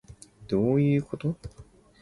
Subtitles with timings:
[0.47, 1.37] どういうこと